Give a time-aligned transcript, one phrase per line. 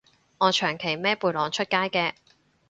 [0.39, 2.13] 我長期孭背囊出街嘅